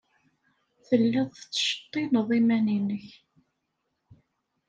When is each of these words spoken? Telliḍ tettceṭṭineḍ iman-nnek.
Telliḍ 0.87 1.27
tettceṭṭineḍ 1.31 2.27
iman-nnek. 2.39 3.07